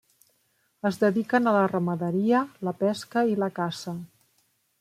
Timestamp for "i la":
3.35-3.55